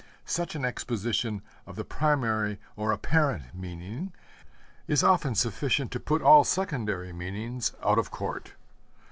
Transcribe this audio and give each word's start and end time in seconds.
Such 0.25 0.55
an 0.55 0.65
exposition 0.65 1.43
of 1.67 1.75
the 1.75 1.83
primary 1.85 2.57
or 2.75 2.91
apparent 2.91 3.53
meaning 3.53 4.13
is 4.87 5.03
often 5.03 5.35
sufficient 5.35 5.91
to 5.91 5.99
put 5.99 6.23
all 6.23 6.43
secondary 6.43 7.13
meanings 7.13 7.73
out 7.83 7.99
of 7.99 8.09
court. 8.09 8.53